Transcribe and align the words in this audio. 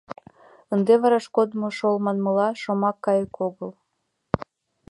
Ынде 0.73 0.93
вараш 1.01 1.25
кодмо 1.35 1.69
шол, 1.77 1.95
манмыла, 2.05 2.49
шомак 2.61 2.97
кайык 3.05 3.35
огыл... 3.47 3.71